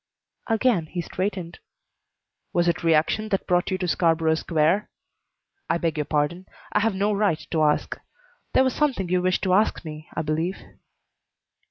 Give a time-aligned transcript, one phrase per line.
[0.47, 1.59] Again he straightened.
[2.53, 4.89] "Was it re action that brought you to Scarborough Square?
[5.69, 6.47] I beg your pardon!
[6.71, 7.99] I have no right to ask.
[8.55, 10.57] There was something you wished to ask me, I believe."